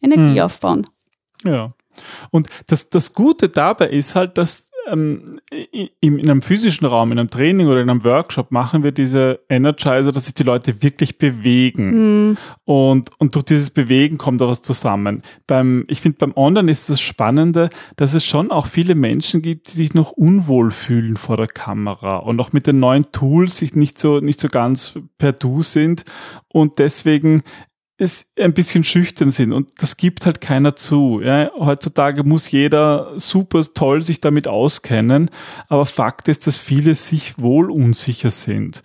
Energie 0.00 0.38
Hm. 0.38 0.46
aufbauen. 0.46 0.86
Ja. 1.42 1.72
Und 2.30 2.48
das, 2.68 2.88
das 2.88 3.12
Gute 3.12 3.48
dabei 3.48 3.88
ist 3.88 4.14
halt, 4.14 4.38
dass 4.38 4.70
ähm, 4.86 5.40
in, 5.72 6.18
in 6.18 6.30
einem 6.30 6.42
physischen 6.42 6.86
Raum, 6.86 7.12
in 7.12 7.18
einem 7.18 7.30
Training 7.30 7.68
oder 7.68 7.80
in 7.80 7.90
einem 7.90 8.04
Workshop 8.04 8.50
machen 8.50 8.82
wir 8.82 8.92
diese 8.92 9.40
Energizer, 9.48 10.12
dass 10.12 10.24
sich 10.24 10.34
die 10.34 10.42
Leute 10.42 10.82
wirklich 10.82 11.18
bewegen. 11.18 11.92
Hm. 11.92 12.36
Und, 12.64 13.10
und 13.18 13.34
durch 13.34 13.44
dieses 13.44 13.70
Bewegen 13.70 14.18
kommt 14.18 14.40
da 14.40 14.48
was 14.48 14.62
zusammen. 14.62 15.22
Beim, 15.46 15.84
ich 15.88 16.00
finde, 16.00 16.18
beim 16.18 16.32
Online 16.36 16.70
ist 16.70 16.90
das 16.90 17.00
Spannende, 17.00 17.70
dass 17.96 18.14
es 18.14 18.24
schon 18.24 18.50
auch 18.50 18.66
viele 18.66 18.94
Menschen 18.94 19.42
gibt, 19.42 19.68
die 19.68 19.76
sich 19.76 19.94
noch 19.94 20.12
unwohl 20.12 20.70
fühlen 20.70 21.16
vor 21.16 21.36
der 21.36 21.48
Kamera 21.48 22.16
und 22.16 22.40
auch 22.40 22.52
mit 22.52 22.66
den 22.66 22.80
neuen 22.80 23.10
Tools 23.12 23.58
sich 23.58 23.74
nicht 23.74 23.98
so, 23.98 24.20
nicht 24.20 24.40
so 24.40 24.48
ganz 24.48 24.98
per 25.18 25.32
Du 25.32 25.62
sind 25.62 26.04
und 26.48 26.78
deswegen 26.78 27.42
es 28.04 28.26
ein 28.38 28.54
bisschen 28.54 28.84
schüchtern 28.84 29.30
sind 29.30 29.52
und 29.52 29.70
das 29.78 29.96
gibt 29.96 30.26
halt 30.26 30.40
keiner 30.40 30.76
zu. 30.76 31.20
Ja. 31.22 31.50
Heutzutage 31.58 32.22
muss 32.24 32.50
jeder 32.50 33.12
super 33.18 33.62
toll 33.74 34.02
sich 34.02 34.20
damit 34.20 34.46
auskennen, 34.46 35.30
aber 35.68 35.86
Fakt 35.86 36.28
ist, 36.28 36.46
dass 36.46 36.58
viele 36.58 36.94
sich 36.94 37.38
wohl 37.38 37.70
unsicher 37.70 38.30
sind. 38.30 38.82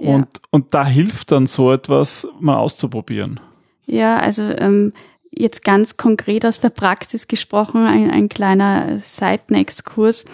Ja. 0.00 0.14
Und, 0.14 0.28
und 0.50 0.74
da 0.74 0.86
hilft 0.86 1.32
dann 1.32 1.46
so 1.46 1.72
etwas 1.72 2.28
mal 2.40 2.56
auszuprobieren. 2.56 3.40
Ja, 3.86 4.18
also 4.18 4.42
ähm, 4.42 4.92
jetzt 5.30 5.64
ganz 5.64 5.96
konkret 5.96 6.44
aus 6.44 6.60
der 6.60 6.70
Praxis 6.70 7.26
gesprochen, 7.26 7.86
ein, 7.86 8.10
ein 8.10 8.28
kleiner 8.28 8.98
Seitenexkurs. 8.98 10.24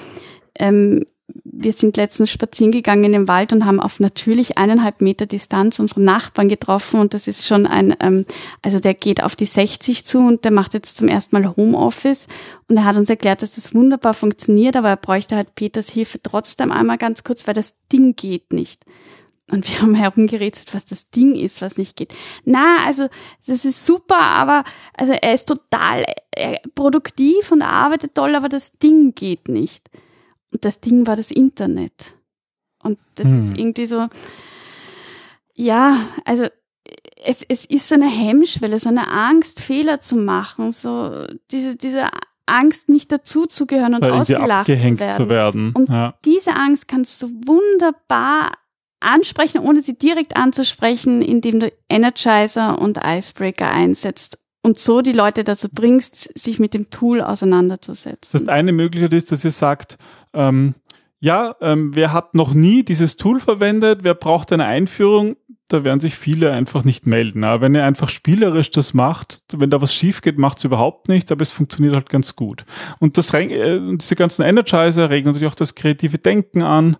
Ähm, 0.56 1.04
wir 1.44 1.72
sind 1.72 1.98
letztens 1.98 2.30
spazieren 2.30 2.72
gegangen 2.72 3.04
in 3.04 3.12
den 3.12 3.28
Wald 3.28 3.52
und 3.52 3.66
haben 3.66 3.78
auf 3.78 4.00
natürlich 4.00 4.56
eineinhalb 4.56 5.02
Meter 5.02 5.26
Distanz 5.26 5.78
unsere 5.78 6.00
Nachbarn 6.00 6.48
getroffen 6.48 7.00
und 7.00 7.12
das 7.12 7.28
ist 7.28 7.46
schon 7.46 7.66
ein, 7.66 7.94
ähm, 8.00 8.24
also 8.62 8.80
der 8.80 8.94
geht 8.94 9.22
auf 9.22 9.36
die 9.36 9.44
60 9.44 10.06
zu 10.06 10.18
und 10.18 10.46
der 10.46 10.52
macht 10.52 10.72
jetzt 10.72 10.96
zum 10.96 11.06
ersten 11.06 11.36
Mal 11.36 11.54
Homeoffice 11.54 12.28
und 12.68 12.78
er 12.78 12.84
hat 12.84 12.96
uns 12.96 13.10
erklärt, 13.10 13.42
dass 13.42 13.56
das 13.56 13.74
wunderbar 13.74 14.14
funktioniert, 14.14 14.74
aber 14.74 14.88
er 14.88 14.96
bräuchte 14.96 15.36
halt 15.36 15.54
Peters 15.54 15.90
Hilfe 15.90 16.20
trotzdem 16.22 16.72
einmal 16.72 16.96
ganz 16.96 17.24
kurz, 17.24 17.46
weil 17.46 17.54
das 17.54 17.74
Ding 17.92 18.16
geht 18.16 18.54
nicht. 18.54 18.84
Und 19.50 19.68
wir 19.68 19.82
haben 19.82 19.94
herumgerätselt, 19.94 20.72
was 20.72 20.86
das 20.86 21.10
Ding 21.10 21.34
ist, 21.34 21.60
was 21.60 21.76
nicht 21.76 21.96
geht. 21.96 22.14
Na, 22.46 22.78
also 22.86 23.08
das 23.46 23.66
ist 23.66 23.84
super, 23.84 24.18
aber 24.18 24.64
also 24.96 25.12
er 25.12 25.34
ist 25.34 25.46
total 25.46 26.04
äh, 26.30 26.56
produktiv 26.74 27.52
und 27.52 27.60
arbeitet 27.60 28.14
toll, 28.14 28.34
aber 28.34 28.48
das 28.48 28.72
Ding 28.72 29.14
geht 29.14 29.48
nicht. 29.48 29.90
Und 30.54 30.64
das 30.64 30.80
Ding 30.80 31.06
war 31.06 31.16
das 31.16 31.30
Internet. 31.30 32.14
Und 32.82 32.98
das 33.16 33.26
Hm. 33.26 33.38
ist 33.40 33.58
irgendwie 33.58 33.86
so, 33.86 34.06
ja, 35.54 35.98
also 36.24 36.46
es, 37.24 37.42
es 37.48 37.64
ist 37.64 37.88
so 37.88 37.96
eine 37.96 38.08
Hemmschwelle, 38.08 38.78
so 38.78 38.88
eine 38.88 39.10
Angst, 39.10 39.60
Fehler 39.60 40.00
zu 40.00 40.16
machen, 40.16 40.72
so 40.72 41.26
diese, 41.50 41.76
diese 41.76 42.06
Angst, 42.46 42.88
nicht 42.88 43.10
dazuzugehören 43.10 43.94
und 43.94 44.02
irgendwie 44.02 44.36
ausgelacht 44.36 44.68
werden. 44.68 45.12
zu 45.12 45.28
werden. 45.28 45.72
Und 45.72 45.88
ja. 45.88 46.14
diese 46.24 46.54
Angst 46.54 46.88
kannst 46.88 47.22
du 47.22 47.28
wunderbar 47.46 48.52
ansprechen, 49.00 49.60
ohne 49.60 49.82
sie 49.82 49.96
direkt 49.96 50.36
anzusprechen, 50.36 51.22
indem 51.22 51.60
du 51.60 51.72
Energizer 51.88 52.78
und 52.78 53.00
Icebreaker 53.04 53.70
einsetzt 53.70 54.38
und 54.64 54.78
so 54.78 55.02
die 55.02 55.12
Leute 55.12 55.44
dazu 55.44 55.68
bringst, 55.70 56.36
sich 56.36 56.58
mit 56.58 56.72
dem 56.72 56.88
Tool 56.88 57.18
Das 57.18 57.28
auseinanderzusetzen. 57.28 58.40
heißt, 58.40 58.48
eine 58.48 58.72
Möglichkeit 58.72 59.12
ist, 59.12 59.30
dass 59.30 59.44
ihr 59.44 59.50
sagt, 59.50 59.98
ähm, 60.32 60.74
ja, 61.24 61.56
ähm, 61.62 61.94
wer 61.94 62.12
hat 62.12 62.34
noch 62.34 62.52
nie 62.52 62.84
dieses 62.84 63.16
Tool 63.16 63.40
verwendet, 63.40 64.00
wer 64.02 64.12
braucht 64.12 64.52
eine 64.52 64.66
Einführung, 64.66 65.36
da 65.68 65.82
werden 65.82 65.98
sich 65.98 66.16
viele 66.16 66.52
einfach 66.52 66.84
nicht 66.84 67.06
melden. 67.06 67.44
Aber 67.44 67.62
wenn 67.62 67.74
ihr 67.74 67.82
einfach 67.82 68.10
spielerisch 68.10 68.70
das 68.70 68.92
macht, 68.92 69.42
wenn 69.50 69.70
da 69.70 69.80
was 69.80 69.94
schief 69.94 70.20
geht, 70.20 70.36
macht 70.36 70.58
es 70.58 70.64
überhaupt 70.64 71.08
nicht, 71.08 71.32
aber 71.32 71.40
es 71.40 71.50
funktioniert 71.50 71.94
halt 71.94 72.10
ganz 72.10 72.36
gut. 72.36 72.66
Und 72.98 73.16
das, 73.16 73.32
äh, 73.32 73.80
diese 73.96 74.16
ganzen 74.16 74.42
Energizer 74.42 75.08
regen 75.08 75.28
natürlich 75.28 75.48
auch 75.48 75.54
das 75.54 75.74
kreative 75.74 76.18
Denken 76.18 76.62
an 76.62 76.98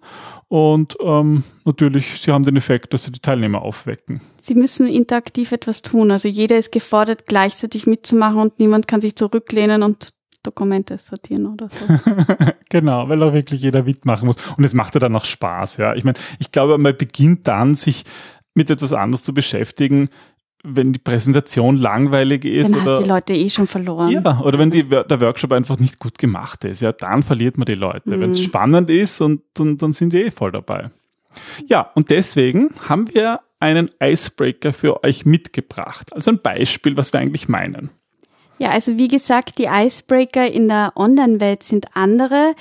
und 0.48 0.96
ähm, 1.02 1.44
natürlich, 1.66 2.22
sie 2.22 2.32
haben 2.32 2.44
den 2.44 2.56
Effekt, 2.56 2.94
dass 2.94 3.04
sie 3.04 3.12
die 3.12 3.20
Teilnehmer 3.20 3.60
aufwecken. 3.60 4.22
Sie 4.40 4.54
müssen 4.54 4.86
interaktiv 4.86 5.52
etwas 5.52 5.82
tun. 5.82 6.10
Also 6.10 6.28
jeder 6.28 6.56
ist 6.56 6.72
gefordert, 6.72 7.26
gleichzeitig 7.26 7.86
mitzumachen 7.86 8.38
und 8.38 8.58
niemand 8.58 8.88
kann 8.88 9.02
sich 9.02 9.16
zurücklehnen 9.16 9.82
und 9.82 10.13
Dokumente 10.44 10.96
sortieren 10.98 11.46
oder 11.46 11.68
so. 11.68 11.86
genau, 12.68 13.08
weil 13.08 13.22
auch 13.22 13.32
wirklich 13.32 13.62
jeder 13.62 13.82
mitmachen 13.82 14.26
muss. 14.26 14.36
Und 14.56 14.64
es 14.64 14.74
macht 14.74 14.94
ja 14.94 15.00
dann 15.00 15.16
auch 15.16 15.24
Spaß, 15.24 15.78
ja. 15.78 15.94
Ich 15.94 16.04
meine, 16.04 16.18
ich 16.38 16.52
glaube, 16.52 16.78
man 16.78 16.96
beginnt 16.96 17.48
dann, 17.48 17.74
sich 17.74 18.04
mit 18.54 18.70
etwas 18.70 18.92
anderes 18.92 19.24
zu 19.24 19.34
beschäftigen, 19.34 20.08
wenn 20.62 20.92
die 20.92 20.98
Präsentation 20.98 21.76
langweilig 21.76 22.44
ist. 22.44 22.72
Dann 22.72 22.82
oder, 22.82 22.92
hast 22.92 23.02
die 23.02 23.08
Leute 23.08 23.34
eh 23.34 23.50
schon 23.50 23.66
verloren. 23.66 24.10
Ja, 24.10 24.40
oder 24.40 24.58
wenn 24.58 24.70
die, 24.70 24.88
der 24.88 25.20
Workshop 25.20 25.52
einfach 25.52 25.78
nicht 25.78 25.98
gut 25.98 26.18
gemacht 26.18 26.64
ist, 26.64 26.80
ja, 26.80 26.92
dann 26.92 27.22
verliert 27.22 27.58
man 27.58 27.66
die 27.66 27.74
Leute. 27.74 28.16
Mhm. 28.16 28.20
Wenn 28.20 28.30
es 28.30 28.42
spannend 28.42 28.88
ist 28.90 29.20
und 29.20 29.42
dann, 29.54 29.76
dann 29.76 29.92
sind 29.92 30.10
sie 30.10 30.22
eh 30.22 30.30
voll 30.30 30.52
dabei. 30.52 30.90
Ja, 31.66 31.90
und 31.94 32.10
deswegen 32.10 32.70
haben 32.88 33.12
wir 33.12 33.40
einen 33.60 33.90
Icebreaker 34.00 34.72
für 34.72 35.04
euch 35.04 35.26
mitgebracht. 35.26 36.12
Also 36.14 36.30
ein 36.30 36.40
Beispiel, 36.40 36.96
was 36.96 37.12
wir 37.12 37.20
eigentlich 37.20 37.48
meinen. 37.48 37.90
Ja, 38.58 38.70
also 38.70 38.98
wie 38.98 39.08
gesagt, 39.08 39.58
die 39.58 39.68
Icebreaker 39.70 40.50
in 40.50 40.68
der 40.68 40.92
Online-Welt 40.96 41.62
sind 41.62 41.86
andere. 41.94 42.54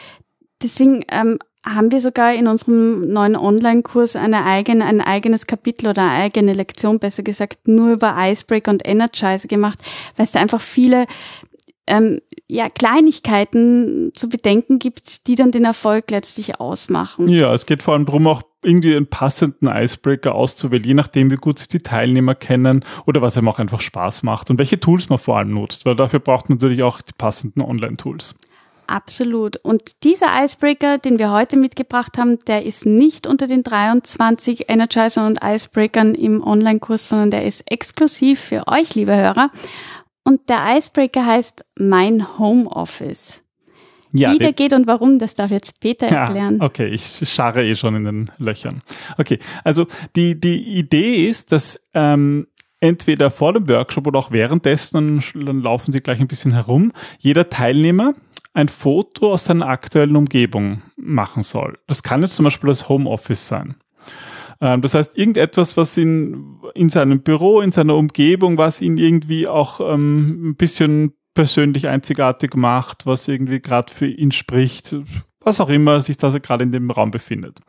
Deswegen 0.62 1.04
ähm, 1.12 1.40
haben 1.66 1.92
wir 1.92 2.02
sogar 2.02 2.34
in 2.34 2.48
unserem 2.48 3.08
neuen 3.08 3.36
Online-Kurs 3.36 4.16
eine 4.16 4.46
eigene, 4.46 4.86
ein 4.86 5.02
eigenes 5.02 5.48
Kapitel 5.48 5.88
oder 5.88 6.02
eine 6.02 6.24
eigene 6.24 6.54
Lektion, 6.54 7.00
besser 7.00 7.24
gesagt, 7.24 7.68
nur 7.68 7.92
über 7.92 8.16
Icebreaker 8.18 8.72
und 8.72 8.88
Energizer 8.88 9.48
gemacht, 9.48 9.80
weil 10.16 10.26
es 10.26 10.32
da 10.32 10.40
einfach 10.40 10.62
viele 10.62 11.06
ähm, 11.88 12.22
ja, 12.48 12.70
Kleinigkeiten 12.70 14.12
zu 14.14 14.30
bedenken 14.30 14.80
gibt, 14.80 15.28
die 15.28 15.36
dann 15.36 15.52
den 15.52 15.66
Erfolg 15.66 16.12
letztlich 16.12 16.60
ausmachen. 16.60 17.28
Ja, 17.30 17.54
es 17.54 17.66
geht 17.66 17.84
vor 17.84 17.94
allem 17.94 18.06
darum, 18.06 18.28
auch 18.28 18.44
irgendwie 18.63 18.96
einen 18.96 19.08
passenden 19.08 19.67
Icebreaker 19.67 20.36
auszuwählen, 20.36 20.84
je 20.84 20.93
nachdem, 20.93 21.32
wie 21.32 21.36
gut 21.36 21.60
sich 21.60 21.67
die 21.67 21.79
Teilnehmer 21.79 22.36
kennen 22.36 22.84
oder 23.05 23.22
was 23.22 23.38
einem 23.38 23.50
auch 23.50 23.60
einfach 23.60 23.82
Spaß 23.82 24.24
macht 24.24 24.50
und 24.50 24.60
welche 24.60 24.79
Tools 24.79 25.10
man 25.10 25.20
vor 25.20 25.38
allem 25.38 25.53
nutzt, 25.53 25.86
weil 25.86 25.96
dafür 25.96 26.20
braucht 26.20 26.50
man 26.50 26.58
natürlich 26.58 26.84
auch 26.84 27.01
die 27.01 27.13
passenden 27.17 27.62
Online-Tools. 27.62 28.34
Absolut. 28.88 29.58
Und 29.58 30.03
dieser 30.03 30.27
Icebreaker, 30.43 30.98
den 30.98 31.17
wir 31.17 31.32
heute 31.32 31.58
mitgebracht 31.58 32.17
haben, 32.17 32.39
der 32.48 32.65
ist 32.65 32.86
nicht 32.86 33.27
unter 33.27 33.48
den 33.48 33.63
23 33.63 34.70
Energizer 34.70 35.25
und 35.25 35.39
Icebreakern 35.43 36.15
im 36.15 36.43
Online-Kurs, 36.43 37.10
sondern 37.10 37.32
der 37.32 37.46
ist 37.46 37.63
exklusiv 37.65 38.39
für 38.39 38.67
euch, 38.67 38.96
liebe 38.96 39.15
Hörer. 39.15 39.51
Und 40.24 40.50
der 40.50 40.77
Icebreaker 40.77 41.25
heißt 41.25 41.65
Mein 41.77 42.38
Homeoffice. 42.38 43.43
Ja, 44.13 44.32
Wie 44.32 44.38
der 44.38 44.53
geht 44.53 44.74
und 44.74 44.86
warum, 44.86 45.17
das 45.17 45.34
darf 45.34 45.50
jetzt 45.50 45.79
Peter 45.79 46.05
erklären. 46.05 46.60
Ja, 46.60 46.65
okay, 46.65 46.88
ich 46.88 47.27
scharre 47.27 47.65
eh 47.65 47.75
schon 47.75 47.96
in 47.96 48.05
den 48.05 48.32
Löchern. 48.38 48.82
Okay, 49.17 49.39
also 49.63 49.88
die, 50.15 50.39
die 50.39 50.77
Idee 50.77 51.27
ist, 51.27 51.51
dass 51.51 51.79
ähm, 51.96 52.46
entweder 52.79 53.32
vor 53.32 53.53
dem 53.53 53.67
Workshop 53.67 54.05
oder 54.05 54.20
auch 54.20 54.32
währenddessen, 54.32 55.24
dann, 55.34 55.46
dann 55.46 55.62
laufen 55.62 55.91
sie 55.91 56.01
gleich 56.01 56.20
ein 56.20 56.27
bisschen 56.27 56.51
herum, 56.53 56.91
jeder 57.17 57.50
Teilnehmer 57.50 58.13
ein 58.53 58.67
Foto 58.67 59.34
aus 59.34 59.46
seiner 59.46 59.67
aktuellen 59.67 60.15
Umgebung 60.15 60.84
machen 60.96 61.41
soll. 61.41 61.79
Das 61.88 62.03
kann 62.03 62.22
jetzt 62.22 62.36
zum 62.36 62.43
Beispiel 62.43 62.67
das 62.67 62.88
Homeoffice 62.89 63.48
sein. 63.48 63.75
Ähm, 64.62 64.82
das 64.82 64.93
heißt, 64.93 65.17
irgendetwas, 65.17 65.75
was 65.75 65.98
ihn 65.98 66.60
in 66.75 66.89
seinem 66.89 67.22
Büro, 67.22 67.62
in 67.62 67.72
seiner 67.72 67.96
Umgebung, 67.96 68.58
was 68.58 68.82
ihn 68.82 68.98
irgendwie 68.98 69.48
auch 69.48 69.79
ähm, 69.79 70.50
ein 70.50 70.55
bisschen 70.55 71.13
persönlich 71.34 71.88
einzigartig 71.88 72.56
macht, 72.56 73.06
was 73.06 73.28
irgendwie 73.28 73.60
gerade 73.60 73.92
für 73.94 74.08
ihn 74.08 74.32
spricht, 74.32 74.96
was 75.40 75.60
auch 75.60 75.70
immer 75.70 76.02
sich 76.02 76.18
da 76.18 76.30
gerade 76.38 76.63
in 76.63 76.72
dem 76.72 76.90
Raum 76.92 77.12
befindet. 77.12 77.60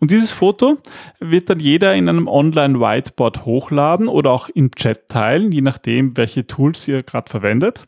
Und 0.00 0.10
dieses 0.10 0.30
Foto 0.30 0.78
wird 1.20 1.48
dann 1.50 1.60
jeder 1.60 1.94
in 1.94 2.08
einem 2.08 2.28
Online-Whiteboard 2.28 3.44
hochladen 3.44 4.08
oder 4.08 4.30
auch 4.30 4.48
im 4.48 4.70
Chat 4.72 5.08
teilen, 5.08 5.52
je 5.52 5.62
nachdem, 5.62 6.16
welche 6.16 6.46
Tools 6.46 6.86
ihr 6.88 7.02
gerade 7.02 7.30
verwendet. 7.30 7.84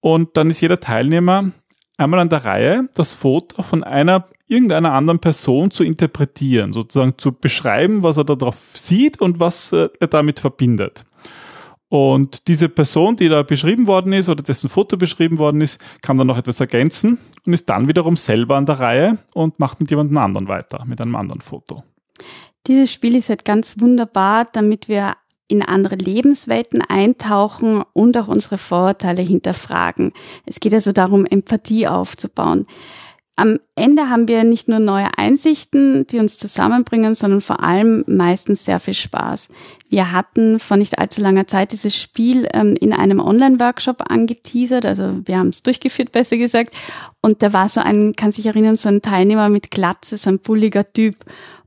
Und 0.00 0.36
dann 0.36 0.50
ist 0.50 0.60
jeder 0.60 0.80
Teilnehmer 0.80 1.50
einmal 1.96 2.20
an 2.20 2.28
der 2.28 2.44
Reihe, 2.44 2.88
das 2.94 3.14
Foto 3.14 3.62
von 3.62 3.84
einer 3.84 4.26
irgendeiner 4.48 4.92
anderen 4.92 5.18
Person 5.18 5.70
zu 5.70 5.84
interpretieren, 5.84 6.72
sozusagen 6.72 7.14
zu 7.16 7.32
beschreiben, 7.32 8.02
was 8.02 8.18
er 8.18 8.24
darauf 8.24 8.56
sieht 8.74 9.20
und 9.20 9.40
was 9.40 9.72
äh, 9.72 9.88
er 9.98 10.08
damit 10.08 10.40
verbindet. 10.40 11.04
Und 11.92 12.48
diese 12.48 12.70
Person, 12.70 13.16
die 13.16 13.28
da 13.28 13.42
beschrieben 13.42 13.86
worden 13.86 14.14
ist 14.14 14.30
oder 14.30 14.42
dessen 14.42 14.70
Foto 14.70 14.96
beschrieben 14.96 15.36
worden 15.36 15.60
ist, 15.60 15.78
kann 16.00 16.16
dann 16.16 16.26
noch 16.26 16.38
etwas 16.38 16.58
ergänzen 16.58 17.18
und 17.46 17.52
ist 17.52 17.68
dann 17.68 17.86
wiederum 17.86 18.16
selber 18.16 18.56
an 18.56 18.64
der 18.64 18.80
Reihe 18.80 19.18
und 19.34 19.60
macht 19.60 19.78
mit 19.78 19.90
jemandem 19.90 20.16
anderen 20.16 20.48
weiter, 20.48 20.86
mit 20.86 21.02
einem 21.02 21.14
anderen 21.16 21.42
Foto. 21.42 21.82
Dieses 22.66 22.90
Spiel 22.90 23.14
ist 23.14 23.28
halt 23.28 23.44
ganz 23.44 23.78
wunderbar, 23.78 24.46
damit 24.50 24.88
wir 24.88 25.16
in 25.48 25.60
andere 25.62 25.96
Lebenswelten 25.96 26.80
eintauchen 26.80 27.84
und 27.92 28.16
auch 28.16 28.28
unsere 28.28 28.56
Vorurteile 28.56 29.20
hinterfragen. 29.20 30.12
Es 30.46 30.60
geht 30.60 30.72
also 30.72 30.92
darum, 30.92 31.26
Empathie 31.26 31.88
aufzubauen. 31.88 32.66
Am 33.34 33.60
Ende 33.74 34.10
haben 34.10 34.28
wir 34.28 34.44
nicht 34.44 34.68
nur 34.68 34.78
neue 34.78 35.08
Einsichten, 35.16 36.06
die 36.06 36.18
uns 36.18 36.36
zusammenbringen, 36.36 37.14
sondern 37.14 37.40
vor 37.40 37.62
allem 37.62 38.04
meistens 38.06 38.66
sehr 38.66 38.78
viel 38.78 38.92
Spaß. 38.92 39.48
Wir 39.88 40.12
hatten 40.12 40.58
vor 40.58 40.76
nicht 40.76 40.98
allzu 40.98 41.22
langer 41.22 41.46
Zeit 41.46 41.72
dieses 41.72 41.96
Spiel 41.96 42.46
ähm, 42.52 42.76
in 42.78 42.92
einem 42.92 43.20
Online-Workshop 43.20 44.10
angeteasert, 44.10 44.84
also 44.84 45.20
wir 45.24 45.38
haben 45.38 45.48
es 45.48 45.62
durchgeführt, 45.62 46.12
besser 46.12 46.36
gesagt. 46.36 46.74
Und 47.22 47.42
da 47.42 47.54
war 47.54 47.70
so 47.70 47.80
ein, 47.80 48.12
kann 48.14 48.32
sich 48.32 48.44
erinnern, 48.44 48.76
so 48.76 48.90
ein 48.90 49.00
Teilnehmer 49.00 49.48
mit 49.48 49.70
Glatze, 49.70 50.18
so 50.18 50.28
ein 50.28 50.38
bulliger 50.38 50.92
Typ. 50.92 51.16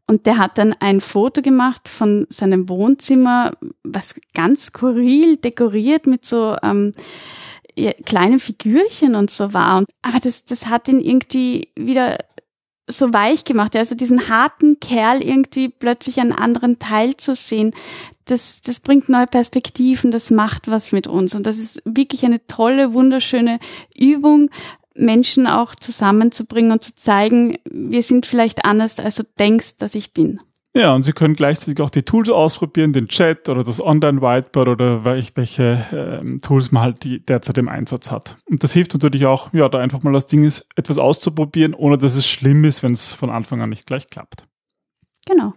Und 0.08 0.28
der 0.28 0.38
hat 0.38 0.60
dann 0.60 0.76
ein 0.80 1.02
Foto 1.02 1.42
gemacht 1.42 1.90
von 1.90 2.28
seinem 2.30 2.70
Wohnzimmer, 2.70 3.54
was 3.84 4.14
ganz 4.36 4.68
skurril 4.68 5.38
dekoriert 5.38 6.06
mit 6.06 6.26
so 6.26 6.56
ähm, 6.62 6.92
kleinen 8.06 8.40
Figürchen 8.40 9.16
und 9.16 9.30
so 9.32 9.54
war. 9.54 9.84
Aber 10.02 10.20
das, 10.20 10.46
das 10.46 10.68
hat 10.68 10.88
ihn 10.88 11.02
irgendwie 11.02 11.70
wieder 11.76 12.18
so 12.88 13.14
weich 13.14 13.44
gemacht. 13.44 13.76
Also 13.76 13.96
diesen 13.96 14.30
harten 14.30 14.80
Kerl 14.80 15.24
irgendwie 15.24 15.70
plötzlich 15.70 16.20
einen 16.20 16.32
anderen 16.32 16.80
Teil 16.80 17.18
zu 17.18 17.36
sehen, 17.36 17.74
das, 18.26 18.62
das 18.62 18.80
bringt 18.80 19.08
neue 19.08 19.28
Perspektiven, 19.28 20.12
das 20.12 20.32
macht 20.32 20.68
was 20.68 20.92
mit 20.92 21.08
uns. 21.08 21.36
Und 21.36 21.46
das 21.46 21.58
ist 21.58 21.82
wirklich 21.86 22.26
eine 22.26 22.46
tolle, 22.48 22.94
wunderschöne 22.94 23.60
Übung, 23.96 24.50
Menschen 24.96 25.46
auch 25.46 25.76
zusammenzubringen 25.76 26.72
und 26.72 26.82
zu 26.82 26.96
zeigen, 26.96 27.58
wir 27.66 28.02
sind 28.02 28.26
vielleicht 28.26 28.66
anders, 28.66 28.98
als 29.00 29.16
du 29.16 29.24
denkst, 29.38 29.78
dass 29.78 29.94
ich 29.94 30.14
bin. 30.14 30.40
Ja, 30.78 30.94
und 30.94 31.04
Sie 31.04 31.14
können 31.14 31.36
gleichzeitig 31.36 31.80
auch 31.80 31.90
die 31.90 32.04
Tools 32.04 32.30
ausprobieren, 32.30 32.92
den 32.92 33.08
Chat 33.08 33.48
oder 33.48 33.64
das 33.64 33.80
Online-Whiteboard 33.80 34.68
oder 34.68 35.06
welche 35.06 35.86
ähm, 35.94 36.42
Tools 36.42 36.74
man 36.74 36.84
halt 36.84 37.06
die 37.06 37.24
derzeit 37.24 37.58
im 37.58 37.70
Einsatz 37.70 38.12
hat. 38.12 38.36
Und 38.50 38.62
das 38.62 38.74
hilft 38.74 38.92
natürlich 38.92 39.26
auch, 39.26 39.54
ja, 39.54 39.70
da 39.70 39.80
einfach 39.80 40.04
mal 40.04 40.12
das 40.12 40.26
Ding 40.26 40.44
ist, 40.44 40.68
etwas 40.76 40.98
auszuprobieren, 40.98 41.74
ohne 41.74 41.98
dass 41.98 42.16
es 42.16 42.28
schlimm 42.28 42.66
ist, 42.66 42.84
wenn 42.84 42.92
es 42.92 43.14
von 43.14 43.30
Anfang 43.30 43.62
an 43.62 43.70
nicht 43.70 43.88
gleich 43.88 44.10
klappt. 44.10 44.44
Genau. 45.26 45.54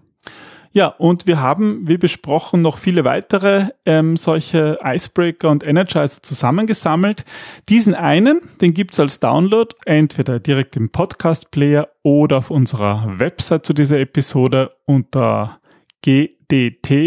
Ja, 0.73 0.89
und 0.89 1.27
wir 1.27 1.41
haben, 1.41 1.89
wie 1.89 1.97
besprochen, 1.97 2.61
noch 2.61 2.79
viele 2.79 3.05
weitere 3.05 3.67
ähm, 3.87 4.17
solche 4.17 4.79
Icebreaker 4.85 5.49
und 5.49 5.67
Energizer 5.67 6.23
zusammengesammelt. 6.23 7.25
Diesen 7.69 7.95
einen, 7.95 8.41
den 8.61 8.75
gibt's 8.75 9.01
als 9.01 9.21
Download, 9.21 9.75
entweder 9.87 10.41
direkt 10.41 10.77
im 10.77 10.91
Podcast-Player 10.91 11.89
oder 12.03 12.39
auf 12.39 12.51
unserer 12.51 13.19
Website 13.19 13.65
zu 13.65 13.73
dieser 13.73 13.99
Episode 13.99 14.73
unter 14.85 15.59
gdt.li 16.03 17.01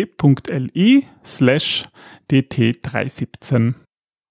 slash 1.23 1.85
dt317. 2.31 3.73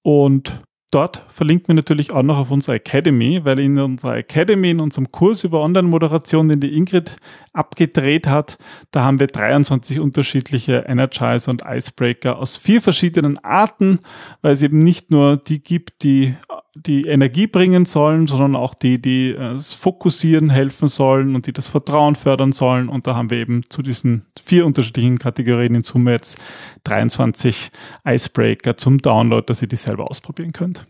Und 0.02 0.60
Dort 0.90 1.24
verlinken 1.28 1.68
wir 1.68 1.74
natürlich 1.76 2.10
auch 2.10 2.24
noch 2.24 2.38
auf 2.38 2.50
unsere 2.50 2.74
Academy, 2.76 3.44
weil 3.44 3.60
in 3.60 3.78
unserer 3.78 4.16
Academy, 4.16 4.70
in 4.70 4.80
unserem 4.80 5.12
Kurs 5.12 5.44
über 5.44 5.60
Online-Moderation, 5.62 6.48
den 6.48 6.58
die 6.58 6.76
Ingrid 6.76 7.16
abgedreht 7.52 8.26
hat, 8.26 8.58
da 8.90 9.04
haben 9.04 9.20
wir 9.20 9.28
23 9.28 10.00
unterschiedliche 10.00 10.84
Energizer 10.88 11.52
und 11.52 11.62
Icebreaker 11.64 12.38
aus 12.38 12.56
vier 12.56 12.82
verschiedenen 12.82 13.38
Arten, 13.38 14.00
weil 14.42 14.52
es 14.52 14.62
eben 14.62 14.80
nicht 14.80 15.12
nur 15.12 15.36
die 15.36 15.62
gibt, 15.62 16.02
die 16.02 16.34
die 16.74 17.06
Energie 17.06 17.46
bringen 17.46 17.84
sollen, 17.84 18.26
sondern 18.26 18.54
auch 18.54 18.74
die, 18.74 19.00
die 19.00 19.30
äh, 19.30 19.54
das 19.54 19.74
Fokussieren 19.74 20.50
helfen 20.50 20.88
sollen 20.88 21.34
und 21.34 21.46
die 21.46 21.52
das 21.52 21.68
Vertrauen 21.68 22.14
fördern 22.14 22.52
sollen. 22.52 22.88
Und 22.88 23.06
da 23.06 23.16
haben 23.16 23.30
wir 23.30 23.38
eben 23.38 23.62
zu 23.68 23.82
diesen 23.82 24.24
vier 24.40 24.66
unterschiedlichen 24.66 25.18
Kategorien 25.18 25.74
in 25.74 25.82
Summe 25.82 26.12
jetzt 26.12 26.38
23 26.84 27.70
Icebreaker 28.06 28.76
zum 28.76 28.98
Download, 28.98 29.44
dass 29.46 29.62
ihr 29.62 29.68
die 29.68 29.76
selber 29.76 30.08
ausprobieren 30.08 30.52
könnt. 30.52 30.86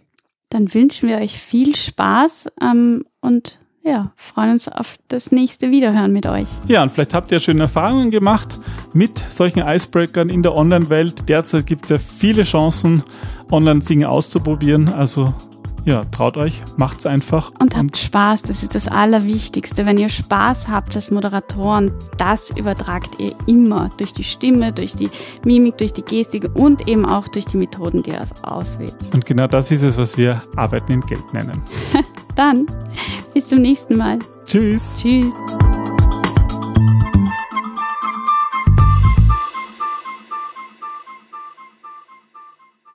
Dann 0.50 0.72
wünschen 0.74 1.08
wir 1.08 1.18
euch 1.18 1.38
viel 1.38 1.74
Spaß 1.76 2.48
ähm, 2.60 3.04
und 3.20 3.60
ja, 3.82 4.12
freuen 4.16 4.50
uns 4.50 4.68
auf 4.68 4.96
das 5.08 5.32
nächste 5.32 5.70
Wiederhören 5.70 6.12
mit 6.12 6.26
euch. 6.26 6.48
Ja, 6.68 6.82
und 6.82 6.90
vielleicht 6.90 7.14
habt 7.14 7.32
ihr 7.32 7.40
schöne 7.40 7.62
Erfahrungen 7.62 8.10
gemacht 8.10 8.58
mit 8.92 9.16
solchen 9.30 9.66
Icebreakern 9.66 10.28
in 10.28 10.42
der 10.42 10.54
Online-Welt. 10.54 11.28
Derzeit 11.28 11.66
gibt 11.66 11.84
es 11.84 11.90
ja 11.90 11.98
viele 11.98 12.42
Chancen, 12.42 13.02
Online-Dinge 13.50 14.08
auszuprobieren. 14.08 14.90
Also 14.90 15.32
ja, 15.84 16.04
traut 16.06 16.36
euch, 16.36 16.62
macht's 16.76 17.06
einfach. 17.06 17.52
Und 17.58 17.76
habt 17.76 17.96
Spaß, 17.96 18.42
das 18.42 18.62
ist 18.62 18.74
das 18.74 18.88
Allerwichtigste. 18.88 19.86
Wenn 19.86 19.98
ihr 19.98 20.08
Spaß 20.08 20.68
habt 20.68 20.94
als 20.96 21.10
Moderatoren, 21.10 21.92
das 22.18 22.50
übertragt 22.50 23.18
ihr 23.18 23.34
immer 23.46 23.90
durch 23.96 24.12
die 24.12 24.24
Stimme, 24.24 24.72
durch 24.72 24.94
die 24.94 25.10
Mimik, 25.44 25.78
durch 25.78 25.92
die 25.92 26.02
Gestik 26.02 26.50
und 26.54 26.86
eben 26.88 27.06
auch 27.06 27.28
durch 27.28 27.46
die 27.46 27.56
Methoden, 27.56 28.02
die 28.02 28.10
ihr 28.10 28.24
auswählt. 28.42 28.94
Und 29.12 29.24
genau 29.24 29.46
das 29.46 29.70
ist 29.70 29.82
es, 29.82 29.96
was 29.96 30.16
wir 30.16 30.42
Arbeiten 30.56 30.92
in 30.92 31.00
Geld 31.02 31.32
nennen. 31.32 31.62
Dann 32.36 32.66
bis 33.34 33.48
zum 33.48 33.60
nächsten 33.60 33.96
Mal. 33.96 34.18
Tschüss. 34.46 34.96
Tschüss. 35.00 35.32